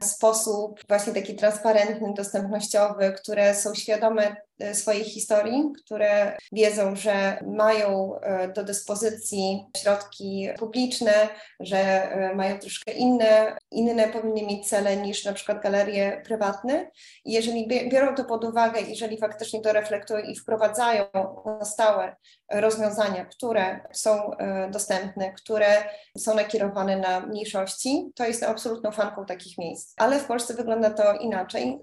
w 0.00 0.04
sposób 0.04 0.80
właśnie 0.88 1.12
taki 1.12 1.34
transparentny, 1.34 2.14
dostępnościowy, 2.16 3.12
które 3.12 3.54
są 3.54 3.74
świadome 3.74 4.36
swojej 4.72 5.04
historii, 5.04 5.72
które 5.84 6.36
wiedzą, 6.52 6.96
że 6.96 7.38
mają 7.46 8.20
e, 8.20 8.48
do 8.48 8.64
dyspozycji 8.64 9.64
środki 9.76 10.48
publiczne, 10.58 11.28
że 11.60 11.78
e, 11.78 12.34
mają 12.34 12.58
troszkę 12.58 12.92
inne, 12.92 13.56
inne 13.70 14.08
powinny 14.08 14.42
mieć 14.42 14.68
cele 14.68 14.96
niż 14.96 15.24
na 15.24 15.32
przykład 15.32 15.62
galerie 15.62 16.22
prywatne. 16.24 16.90
I 17.24 17.32
jeżeli 17.32 17.68
biorą 17.68 18.14
to 18.14 18.24
pod 18.24 18.44
uwagę, 18.44 18.80
jeżeli 18.80 19.18
faktycznie 19.18 19.60
to 19.60 19.72
reflektują 19.72 20.20
i 20.20 20.36
wprowadzają 20.36 21.04
na 21.58 21.64
stałe 21.64 22.16
rozwiązania, 22.52 23.24
które 23.24 23.80
są 23.92 24.30
dostępne, 24.70 25.32
które 25.32 25.66
są 26.18 26.34
nakierowane 26.34 26.96
na 26.96 27.20
mniejszości, 27.20 28.12
to 28.14 28.24
jestem 28.24 28.50
absolutną 28.50 28.92
fanką 28.92 29.26
takich 29.26 29.58
miejsc. 29.58 29.94
Ale 29.96 30.18
w 30.20 30.24
Polsce 30.24 30.54
wygląda 30.54 30.90
to 30.90 31.14
inaczej. 31.14 31.80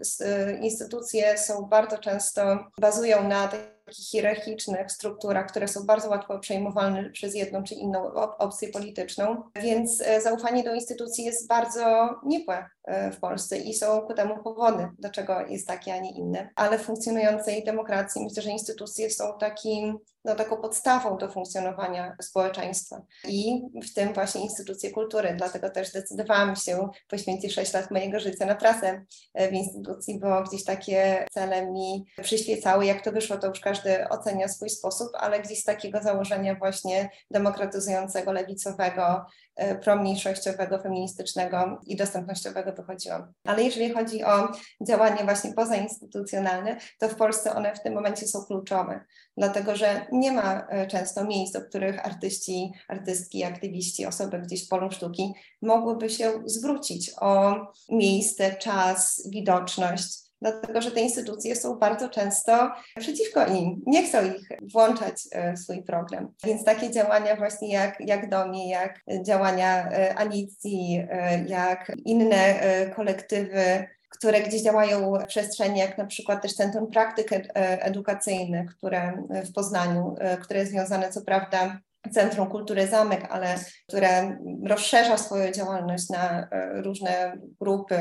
Instytucje 0.62 1.38
są 1.38 1.62
bardzo 1.62 1.98
często 1.98 2.60
bazują 2.82 3.28
na 3.28 3.48
takich 3.48 3.74
hierarchicznych 4.12 4.92
strukturach, 4.92 5.48
które 5.48 5.68
są 5.68 5.86
bardzo 5.86 6.10
łatwo 6.10 6.40
przejmowalne 6.40 7.10
przez 7.10 7.36
jedną 7.36 7.64
czy 7.64 7.76
inną 7.76 8.14
opcję 8.14 8.70
polityczną, 8.70 9.44
więc 9.56 10.02
e, 10.02 10.22
zaufanie 10.22 10.64
do 10.64 10.74
instytucji 10.74 11.26
jest 11.26 11.48
bardzo 11.48 12.10
nikłe 12.26 12.70
e, 12.84 13.12
w 13.12 13.20
Polsce 13.20 13.58
i 13.58 13.74
są 13.74 14.02
ku 14.02 14.14
temu 14.14 14.44
powody, 14.44 14.90
dlaczego 15.00 15.48
jest 15.48 15.68
takie, 15.68 15.94
a 15.94 15.98
nie 15.98 16.12
inne. 16.12 16.50
Ale 16.56 16.80
w 16.80 16.82
funkcjonującej 16.82 17.64
demokracji 17.64 18.24
myślę, 18.24 18.44
że 18.44 18.50
instytucje 18.50 19.10
są 19.10 19.38
takim, 19.40 19.98
no, 20.26 20.36
taką 20.36 20.58
podstawą 20.58 21.18
do 21.18 21.30
funkcjonowania 21.30 22.16
społeczeństwa 22.22 23.02
i 23.28 23.62
w 23.84 23.94
tym 23.94 24.14
właśnie 24.14 24.42
instytucje 24.42 24.92
kultury. 24.92 25.36
Dlatego 25.38 25.70
też 25.70 25.90
zdecydowałam 25.90 26.56
się 26.56 26.90
poświęcić 27.08 27.54
6 27.54 27.74
lat 27.74 27.92
mojego 27.92 28.20
życia 28.20 28.46
na 28.46 28.56
pracę 28.56 29.06
e, 29.34 29.50
w 29.50 29.54
instytucji, 29.54 30.20
bo 30.20 30.44
gdzieś 30.44 30.64
takie 30.64 31.26
cele 31.32 31.72
mi 31.72 32.06
przyświecały. 32.24 32.86
Jak 32.86 33.04
to 33.04 33.12
wyszło, 33.12 33.38
to 33.38 33.48
już 33.48 33.60
każdy 33.60 34.10
ocenia 34.10 34.48
swój 34.48 34.70
sposób, 34.70 35.08
ale 35.14 35.40
gdzieś 35.40 35.60
z 35.60 35.64
takiego 35.64 36.02
założenia 36.02 36.56
właśnie 36.56 37.10
demokratyzującego, 37.32 38.32
lewicowego, 38.32 39.26
e, 39.56 39.76
promniejszościowego, 39.76 40.80
feministycznego 40.80 41.82
i 41.86 41.96
dostępnościowego 41.96 42.74
wychodziłam. 42.74 43.34
Ale 43.46 43.64
jeżeli 43.64 43.94
chodzi 43.94 44.24
o 44.24 44.52
działania 44.88 45.24
właśnie 45.24 45.54
pozainstytucjonalne, 45.54 46.78
to 47.00 47.10
w 47.10 47.16
Polsce 47.16 47.56
one 47.56 47.76
w 47.76 47.84
tym 47.84 47.94
momencie 47.94 48.28
są 48.28 48.46
kluczowe, 48.46 49.06
dlatego 49.38 49.76
że 49.76 50.06
nie 50.12 50.32
ma 50.32 50.68
e, 50.70 50.88
często 50.88 51.26
miejsc, 51.26 51.54
do 51.54 51.62
których 51.62 52.06
artyści, 52.06 52.72
artystki, 52.88 53.44
aktywiści, 53.44 54.06
osoby 54.06 54.40
gdzieś 54.40 54.66
w 54.66 54.70
polu 54.70 54.92
sztuki 54.92 55.34
mogłyby 55.62 56.10
się 56.10 56.32
zwrócić 56.46 57.12
o 57.22 57.56
miejsce, 57.90 58.56
czas, 58.56 59.28
widoczność, 59.30 60.24
dlatego 60.42 60.82
że 60.82 60.92
te 60.92 61.02
instytucje 61.02 61.56
są 61.56 61.80
bardzo 61.80 62.10
często 62.10 62.72
przeciwko 63.00 63.46
im, 63.46 63.82
nie 63.86 64.04
chcą 64.04 64.26
ich 64.26 64.50
włączać 64.74 65.16
e, 65.32 65.54
w 65.54 65.60
swój 65.60 65.84
program. 65.84 66.34
Więc 66.44 66.64
takie 66.64 66.92
działania 66.92 67.36
właśnie 67.36 67.74
jak, 67.74 68.00
jak 68.00 68.30
DOMI, 68.30 68.70
jak 68.70 69.00
działania 69.26 69.90
e, 69.92 70.18
Alicji, 70.18 71.08
jak 71.48 71.92
inne 72.06 72.56
kolektywy, 72.96 73.88
które 74.18 74.42
gdzieś 74.42 74.62
działają 74.62 75.14
w 75.20 75.28
przestrzeni, 75.28 75.80
jak 75.80 75.98
na 75.98 76.06
przykład 76.06 76.42
też 76.42 76.54
Centrum 76.54 76.92
Praktyk 76.92 77.30
Edukacyjnych, 77.54 78.76
które 78.78 79.24
w 79.30 79.54
Poznaniu, 79.54 80.16
które 80.42 80.60
jest 80.60 80.72
związane 80.72 81.12
co 81.12 81.22
prawda 81.22 81.80
Centrum 82.12 82.50
Kultury 82.50 82.88
Zamek, 82.88 83.28
ale 83.30 83.56
które 83.88 84.38
rozszerza 84.68 85.18
swoją 85.18 85.52
działalność 85.52 86.10
na 86.10 86.48
e, 86.52 86.82
różne 86.82 87.38
grupy 87.62 87.96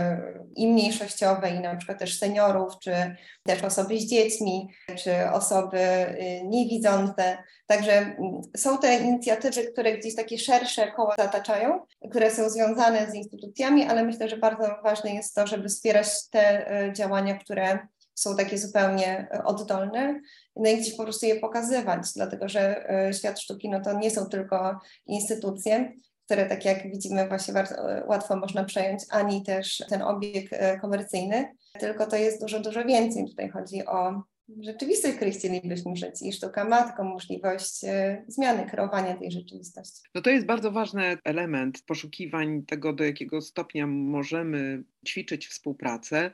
i 0.56 0.72
mniejszościowe, 0.72 1.50
i 1.50 1.60
na 1.60 1.76
przykład 1.76 1.98
też 1.98 2.18
seniorów, 2.18 2.72
czy 2.82 3.16
też 3.42 3.62
osoby 3.64 4.00
z 4.00 4.06
dziećmi, 4.06 4.68
czy 4.96 5.30
osoby 5.30 5.78
y, 5.78 6.42
niewidzące. 6.44 7.38
Także 7.66 7.92
mm, 7.92 8.40
są 8.56 8.78
te 8.78 8.96
inicjatywy, 8.96 9.64
które 9.72 9.98
gdzieś 9.98 10.14
takie 10.14 10.38
szersze 10.38 10.92
koła 10.92 11.14
zataczają, 11.18 11.86
które 12.10 12.30
są 12.30 12.50
związane 12.50 13.10
z 13.10 13.14
instytucjami, 13.14 13.84
ale 13.84 14.04
myślę, 14.04 14.28
że 14.28 14.36
bardzo 14.36 14.64
ważne 14.84 15.14
jest 15.14 15.34
to, 15.34 15.46
żeby 15.46 15.68
wspierać 15.68 16.28
te 16.30 16.70
e, 16.70 16.92
działania, 16.92 17.38
które 17.38 17.78
są 18.14 18.36
takie 18.36 18.58
zupełnie 18.58 19.28
e, 19.30 19.44
oddolne, 19.44 20.20
no 20.56 20.70
i 20.70 20.76
gdzieś 20.76 20.96
po 20.96 21.02
prostu 21.02 21.26
je 21.26 21.36
pokazywać, 21.36 22.00
dlatego 22.16 22.48
że 22.48 22.90
e, 22.90 23.14
świat 23.14 23.40
sztuki 23.40 23.70
no 23.70 23.80
to 23.80 23.98
nie 23.98 24.10
są 24.10 24.26
tylko 24.26 24.80
instytucje, 25.06 25.92
które 26.24 26.46
tak 26.46 26.64
jak 26.64 26.82
widzimy 26.82 27.28
właśnie 27.28 27.54
bardzo 27.54 27.74
e, 27.74 28.04
łatwo 28.06 28.36
można 28.36 28.64
przejąć, 28.64 29.02
ani 29.10 29.42
też 29.42 29.82
ten 29.88 30.02
obieg 30.02 30.50
komercyjny, 30.80 31.48
tylko 31.80 32.06
to 32.06 32.16
jest 32.16 32.40
dużo, 32.40 32.60
dużo 32.60 32.84
więcej. 32.84 33.24
Tutaj 33.28 33.50
chodzi 33.50 33.86
o 33.86 34.22
rzeczywistość, 34.60 35.16
której 35.16 35.32
chcielibyśmy 35.32 35.96
żyć 35.96 36.22
i 36.22 36.32
sztuka 36.32 36.64
ma 36.64 36.82
taką 36.82 37.04
możliwość 37.04 37.80
zmiany, 38.28 38.66
kreowania 38.70 39.16
tej 39.16 39.30
rzeczywistości. 39.30 40.02
No 40.14 40.22
to 40.22 40.30
jest 40.30 40.46
bardzo 40.46 40.72
ważny 40.72 41.18
element 41.24 41.82
poszukiwań 41.86 42.62
tego, 42.66 42.92
do 42.92 43.04
jakiego 43.04 43.40
stopnia 43.40 43.86
możemy 43.86 44.82
ćwiczyć 45.06 45.46
współpracę, 45.48 46.30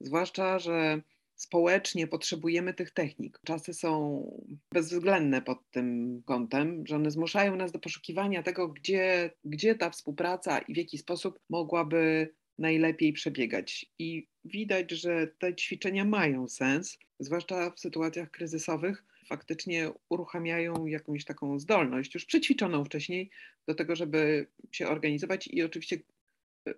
zwłaszcza, 0.00 0.58
że 0.58 1.00
społecznie 1.40 2.06
potrzebujemy 2.06 2.74
tych 2.74 2.90
technik. 2.90 3.40
Czasy 3.46 3.74
są 3.74 4.24
bezwzględne 4.72 5.42
pod 5.42 5.70
tym 5.70 6.22
kątem, 6.26 6.86
że 6.86 6.96
one 6.96 7.10
zmuszają 7.10 7.56
nas 7.56 7.72
do 7.72 7.78
poszukiwania 7.78 8.42
tego, 8.42 8.68
gdzie, 8.68 9.30
gdzie 9.44 9.74
ta 9.74 9.90
współpraca 9.90 10.58
i 10.58 10.74
w 10.74 10.76
jaki 10.76 10.98
sposób 10.98 11.38
mogłaby 11.50 12.34
najlepiej 12.58 13.12
przebiegać. 13.12 13.86
I 13.98 14.28
widać, 14.44 14.90
że 14.90 15.26
te 15.38 15.54
ćwiczenia 15.54 16.04
mają 16.04 16.48
sens, 16.48 16.98
zwłaszcza 17.18 17.70
w 17.70 17.80
sytuacjach 17.80 18.30
kryzysowych. 18.30 19.04
Faktycznie 19.26 19.90
uruchamiają 20.08 20.86
jakąś 20.86 21.24
taką 21.24 21.58
zdolność, 21.58 22.14
już 22.14 22.24
przećwiczoną 22.24 22.84
wcześniej, 22.84 23.30
do 23.68 23.74
tego, 23.74 23.96
żeby 23.96 24.46
się 24.72 24.88
organizować. 24.88 25.46
I 25.46 25.62
oczywiście 25.62 25.98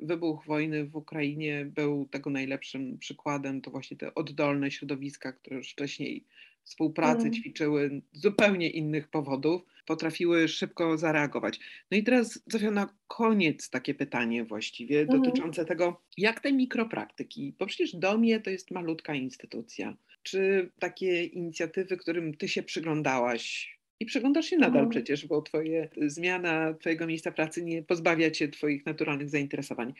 wybuch 0.00 0.46
wojny 0.46 0.84
w 0.84 0.96
Ukrainie 0.96 1.64
był 1.64 2.08
tego 2.10 2.30
najlepszym 2.30 2.98
przykładem. 2.98 3.60
To 3.60 3.70
właśnie 3.70 3.96
te 3.96 4.14
oddolne 4.14 4.70
środowiska, 4.70 5.32
które 5.32 5.56
już 5.56 5.72
wcześniej 5.72 6.24
współpracy 6.64 7.20
mm. 7.20 7.32
ćwiczyły 7.32 8.02
z 8.12 8.20
zupełnie 8.20 8.70
innych 8.70 9.08
powodów, 9.08 9.62
potrafiły 9.86 10.48
szybko 10.48 10.98
zareagować. 10.98 11.60
No 11.90 11.96
i 11.96 12.02
teraz, 12.02 12.42
Zofia, 12.46 12.70
na 12.70 12.94
koniec 13.08 13.70
takie 13.70 13.94
pytanie 13.94 14.44
właściwie 14.44 15.00
mm. 15.00 15.20
dotyczące 15.20 15.64
tego, 15.64 16.02
jak 16.16 16.40
te 16.40 16.52
mikropraktyki, 16.52 17.54
bo 17.58 17.66
przecież 17.66 17.96
DOMie 17.96 18.40
to 18.40 18.50
jest 18.50 18.70
malutka 18.70 19.14
instytucja. 19.14 19.96
Czy 20.22 20.70
takie 20.78 21.24
inicjatywy, 21.24 21.96
którym 21.96 22.34
ty 22.34 22.48
się 22.48 22.62
przyglądałaś, 22.62 23.78
i 24.02 24.06
przyglądasz 24.06 24.46
się 24.46 24.56
nadal 24.56 24.82
mhm. 24.82 24.90
przecież, 24.90 25.26
bo 25.26 25.42
twoje 25.42 25.88
zmiana 26.06 26.74
twojego 26.74 27.06
miejsca 27.06 27.32
pracy 27.32 27.64
nie 27.64 27.82
pozbawia 27.82 28.30
cię 28.30 28.48
twoich 28.48 28.86
naturalnych 28.86 29.28
zainteresowań. 29.28 29.94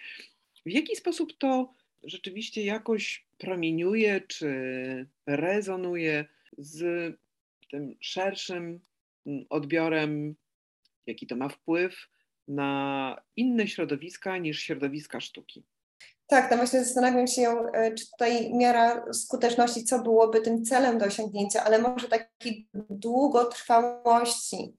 W 0.67 0.71
jaki 0.71 0.97
sposób 0.97 1.39
to 1.39 1.73
rzeczywiście 2.05 2.63
jakoś 2.65 3.27
promieniuje, 3.39 4.21
czy 4.21 4.53
rezonuje 5.27 6.25
z 6.59 6.83
tym 7.71 7.97
szerszym 8.01 8.81
mm, 9.27 9.45
odbiorem, 9.51 10.35
jaki 11.07 11.27
to 11.27 11.37
ma 11.37 11.49
wpływ 11.49 12.09
na 12.49 13.23
inne 13.37 13.69
środowiska 13.69 14.39
niż 14.39 14.61
środowiska 14.61 15.21
sztuki? 15.21 15.63
Tak, 16.33 16.51
no 16.51 16.57
właśnie 16.57 16.85
zastanawiam 16.85 17.27
się, 17.27 17.55
e, 17.73 17.95
czy 17.95 18.11
tutaj 18.11 18.55
miara 18.55 19.05
skuteczności, 19.13 19.85
co 19.85 19.99
byłoby 19.99 20.41
tym 20.41 20.65
celem 20.65 20.99
do 20.99 21.05
osiągnięcia, 21.05 21.65
ale 21.65 21.79
może 21.79 22.09
takiej 22.09 22.69
długotrwałości, 22.91 24.77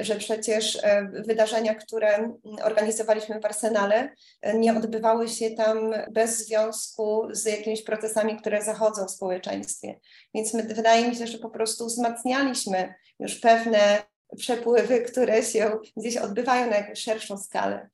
że 0.00 0.16
przecież 0.16 0.78
e, 0.82 1.10
wydarzenia, 1.26 1.74
które 1.74 2.32
organizowaliśmy 2.62 3.40
w 3.40 3.44
Arsenale, 3.44 4.08
e, 4.42 4.58
nie 4.58 4.76
odbywały 4.76 5.28
się 5.28 5.50
tam 5.50 5.94
bez 6.10 6.46
związku 6.46 7.28
z 7.30 7.44
jakimiś 7.44 7.82
procesami, 7.82 8.36
które 8.36 8.62
zachodzą 8.62 9.06
w 9.06 9.10
społeczeństwie. 9.10 10.00
Więc 10.34 10.54
my, 10.54 10.62
wydaje 10.62 11.08
mi 11.08 11.16
się, 11.16 11.26
że 11.26 11.38
po 11.38 11.50
prostu 11.50 11.86
wzmacnialiśmy 11.86 12.94
już 13.18 13.40
pewne 13.40 14.02
przepływy, 14.36 15.00
które 15.00 15.42
się 15.42 15.78
gdzieś 15.96 16.16
odbywają 16.16 16.70
na 16.70 16.76
jakąś 16.76 16.98
szerszą 16.98 17.38
skalę. 17.38 17.88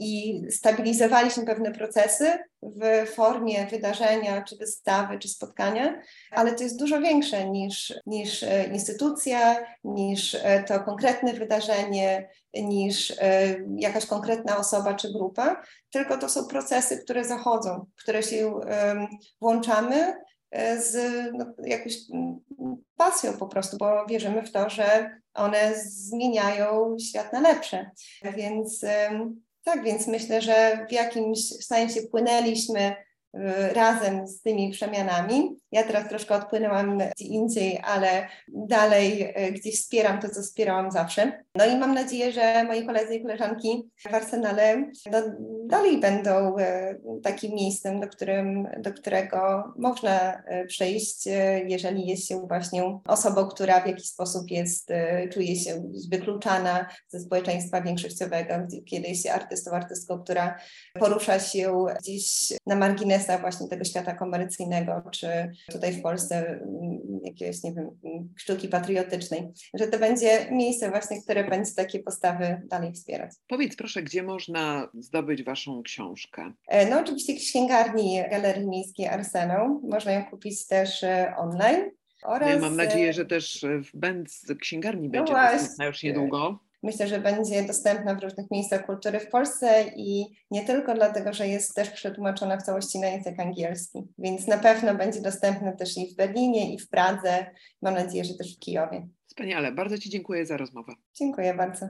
I 0.00 0.42
stabilizowaliśmy 0.50 1.46
pewne 1.46 1.72
procesy 1.72 2.38
w 2.62 3.10
formie 3.10 3.66
wydarzenia, 3.66 4.42
czy 4.42 4.56
wystawy, 4.56 5.18
czy 5.18 5.28
spotkania, 5.28 6.02
ale 6.30 6.54
to 6.54 6.62
jest 6.62 6.78
dużo 6.78 7.00
większe 7.00 7.50
niż, 7.50 7.94
niż 8.06 8.42
e, 8.42 8.64
instytucja, 8.64 9.56
niż 9.84 10.34
e, 10.34 10.64
to 10.68 10.80
konkretne 10.80 11.32
wydarzenie, 11.32 12.28
niż 12.54 13.10
e, 13.10 13.56
jakaś 13.76 14.06
konkretna 14.06 14.56
osoba 14.56 14.94
czy 14.94 15.12
grupa, 15.12 15.62
tylko 15.90 16.18
to 16.18 16.28
są 16.28 16.46
procesy, 16.46 16.98
które 16.98 17.24
zachodzą, 17.24 17.86
które 17.96 18.22
się 18.22 18.60
włączamy 19.40 20.14
z 20.78 20.96
no, 21.32 21.46
jakąś 21.64 21.96
pasją 22.96 23.32
po 23.32 23.46
prostu, 23.46 23.76
bo 23.76 24.06
wierzymy 24.06 24.42
w 24.42 24.52
to, 24.52 24.70
że 24.70 25.10
one 25.34 25.74
zmieniają 25.76 26.96
świat 26.98 27.32
na 27.32 27.40
lepsze. 27.40 27.90
Więc 28.36 28.84
tak, 29.64 29.84
więc 29.84 30.06
myślę, 30.06 30.40
że 30.42 30.86
w 30.88 30.92
jakimś 30.92 31.38
sensie 31.48 32.02
płynęliśmy 32.02 32.96
razem 33.72 34.26
z 34.26 34.42
tymi 34.42 34.70
przemianami. 34.70 35.56
Ja 35.72 35.82
teraz 35.82 36.08
troszkę 36.08 36.34
odpłynęłam 36.34 36.98
gdzie 36.98 37.24
indziej, 37.24 37.80
ale 37.84 38.28
dalej 38.48 39.34
y, 39.48 39.52
gdzieś 39.52 39.82
wspieram 39.82 40.20
to, 40.20 40.28
co 40.28 40.42
wspierałam 40.42 40.90
zawsze. 40.90 41.44
No 41.54 41.66
i 41.66 41.76
mam 41.76 41.94
nadzieję, 41.94 42.32
że 42.32 42.64
moi 42.64 42.86
koledzy 42.86 43.14
i 43.14 43.22
koleżanki 43.22 43.90
w 44.10 44.14
Arsenale 44.14 44.90
no, 45.12 45.22
dalej 45.66 46.00
będą 46.00 46.58
e, 46.58 46.96
takim 47.22 47.54
miejscem, 47.54 48.00
do, 48.00 48.08
którym, 48.08 48.68
do 48.78 48.92
którego 48.92 49.64
można 49.78 50.42
e, 50.42 50.66
przejść, 50.66 51.26
e, 51.26 51.60
jeżeli 51.66 52.06
jest 52.06 52.28
się 52.28 52.46
właśnie 52.48 53.00
osobą, 53.06 53.46
która 53.46 53.80
w 53.80 53.86
jakiś 53.86 54.06
sposób 54.06 54.50
jest, 54.50 54.88
czuje 55.32 55.56
się 55.56 55.90
wykluczana 56.10 56.88
ze 57.08 57.20
społeczeństwa 57.20 57.80
większościowego, 57.80 58.54
kiedyś 58.86 59.26
artystą, 59.26 59.70
artystką, 59.70 60.18
która 60.18 60.58
porusza 60.94 61.38
się 61.38 61.84
gdzieś 62.00 62.52
na 62.66 62.76
marginesach 63.26 63.40
właśnie 63.40 63.68
tego 63.68 63.84
świata 63.84 64.14
komercyjnego, 64.14 65.02
czy 65.10 65.28
tutaj 65.72 65.92
w 65.92 66.02
Polsce 66.02 66.60
jakiejś, 67.24 67.62
nie 67.62 67.74
wiem, 67.74 67.90
sztuki 68.36 68.68
patriotycznej, 68.68 69.48
że 69.74 69.86
to 69.86 69.98
będzie 69.98 70.46
miejsce 70.50 70.90
właśnie, 70.90 71.22
które 71.22 71.50
będzie 71.50 71.72
takie 71.76 71.98
postawy 71.98 72.62
dalej 72.70 72.92
wspierać. 72.92 73.30
Powiedz 73.48 73.76
proszę, 73.76 74.02
gdzie 74.02 74.22
można 74.22 74.88
zdobyć 74.94 75.42
Waszą 75.42 75.82
książkę? 75.82 76.52
E, 76.68 76.90
no 76.90 77.00
oczywiście 77.00 77.34
w 77.34 77.38
księgarni 77.38 78.22
Galerii 78.30 78.68
Miejskiej 78.68 79.08
Arsenał. 79.08 79.80
Można 79.88 80.12
ją 80.12 80.24
kupić 80.24 80.66
też 80.66 81.04
e, 81.04 81.34
online. 81.36 81.90
Oraz... 82.24 82.50
Ja 82.50 82.58
mam 82.58 82.76
nadzieję, 82.76 83.12
że 83.12 83.24
też 83.24 83.64
w 83.82 83.96
Będz 83.96 84.46
księgarni 84.60 85.08
no 85.08 85.12
będzie 85.12 85.32
no 85.32 85.52
dostępna 85.52 85.86
już 85.86 86.02
niedługo. 86.02 86.65
Myślę, 86.82 87.08
że 87.08 87.20
będzie 87.20 87.62
dostępna 87.62 88.14
w 88.14 88.22
różnych 88.22 88.50
miejscach 88.50 88.86
kultury 88.86 89.20
w 89.20 89.28
Polsce 89.28 89.84
i 89.96 90.24
nie 90.50 90.64
tylko 90.64 90.94
dlatego, 90.94 91.32
że 91.32 91.48
jest 91.48 91.74
też 91.74 91.90
przetłumaczona 91.90 92.56
w 92.56 92.62
całości 92.62 92.98
na 92.98 93.06
język 93.06 93.40
angielski, 93.40 94.02
więc 94.18 94.46
na 94.46 94.58
pewno 94.58 94.94
będzie 94.94 95.20
dostępna 95.20 95.72
też 95.72 95.96
i 95.96 96.14
w 96.14 96.16
Berlinie, 96.16 96.74
i 96.74 96.78
w 96.78 96.88
Pradze. 96.88 97.46
Mam 97.82 97.94
nadzieję, 97.94 98.24
że 98.24 98.34
też 98.34 98.56
w 98.56 98.58
Kijowie. 98.58 99.08
Wspaniale, 99.26 99.72
bardzo 99.72 99.98
Ci 99.98 100.10
dziękuję 100.10 100.46
za 100.46 100.56
rozmowę. 100.56 100.92
Dziękuję 101.14 101.54
bardzo. 101.54 101.88